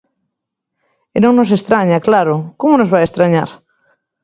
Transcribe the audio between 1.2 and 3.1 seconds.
non nos estraña, claro, ¡como nos vai